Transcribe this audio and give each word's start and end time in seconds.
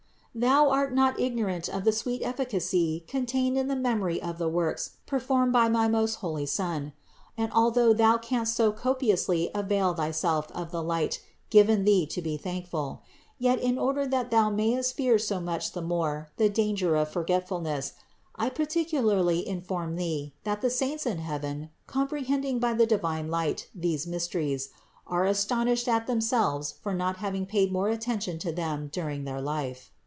539. 0.33 0.41
Thou 0.49 0.71
art 0.71 0.93
not 0.95 1.19
ignorant 1.19 1.67
of 1.67 1.83
the 1.83 1.91
sweet 1.91 2.21
efficacy 2.23 3.03
con 3.05 3.25
tained 3.25 3.57
in 3.57 3.67
the 3.67 3.75
memory 3.75 4.21
of 4.21 4.37
the 4.37 4.47
works 4.47 4.91
performed 5.05 5.51
by 5.51 5.67
my 5.67 5.89
most 5.89 6.15
holy 6.23 6.45
Son: 6.45 6.93
and 7.37 7.51
although 7.51 7.93
thou 7.93 8.17
canst 8.17 8.55
so 8.55 8.71
copiously 8.71 9.51
avail 9.53 9.93
thyself 9.93 10.49
of 10.53 10.71
the 10.71 10.81
light 10.81 11.21
given 11.49 11.83
thee 11.83 12.05
to 12.05 12.21
be 12.21 12.37
thankful: 12.37 13.01
yet, 13.39 13.59
in 13.59 13.77
order 13.77 14.07
that 14.07 14.31
thou 14.31 14.49
mayest 14.49 14.93
fear 14.95 15.19
so 15.19 15.41
much 15.41 15.73
the 15.73 15.81
more 15.81 16.31
the 16.37 16.47
danger 16.47 16.95
of 16.95 17.09
forgetfulness, 17.09 17.91
I 18.33 18.51
particularly 18.51 19.45
inform 19.45 19.97
thee 19.97 20.33
that 20.45 20.61
the 20.61 20.69
saints 20.69 21.05
in 21.05 21.17
heaven, 21.17 21.71
comprehending 21.87 22.57
by 22.59 22.73
the 22.75 22.87
divine 22.87 23.27
light 23.27 23.67
these 23.75 24.07
mysteries, 24.07 24.69
are 25.05 25.25
astonished 25.25 25.89
at 25.89 26.07
themselves 26.07 26.71
for 26.81 26.93
not 26.93 27.17
having 27.17 27.45
paid 27.45 27.69
more 27.73 27.89
attention 27.89 28.39
to 28.39 28.53
them 28.53 28.87
during 28.93 29.25
their 29.25 29.41
life. 29.41 29.91